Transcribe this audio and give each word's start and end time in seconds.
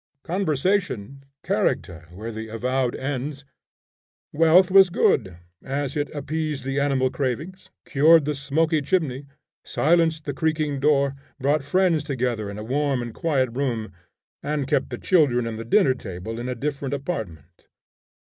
Conversation, 0.23 1.25
character, 1.43 2.07
were 2.11 2.31
the 2.31 2.47
avowed 2.47 2.95
ends; 2.95 3.45
wealth 4.33 4.71
was 4.71 4.89
good 4.89 5.37
as 5.63 5.95
it 5.95 6.09
appeased 6.11 6.63
the 6.63 6.79
animal 6.79 7.11
cravings, 7.11 7.69
cured 7.85 8.25
the 8.25 8.33
smoky 8.33 8.81
chimney, 8.81 9.27
silenced 9.63 10.23
the 10.25 10.33
creaking 10.33 10.79
door, 10.79 11.13
brought 11.39 11.63
friends 11.63 12.03
together 12.03 12.49
in 12.49 12.57
a 12.57 12.63
warm 12.63 13.03
and 13.03 13.13
quiet 13.13 13.49
room, 13.51 13.93
and 14.41 14.67
kept 14.67 14.89
the 14.89 14.97
children 14.97 15.45
and 15.45 15.59
the 15.59 15.63
dinner 15.65 15.93
table 15.93 16.39
in 16.39 16.49
a 16.49 16.55
different 16.55 16.95
apartment. 16.95 17.67